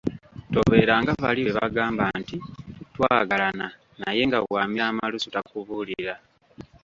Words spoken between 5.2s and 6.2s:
takubuulira”.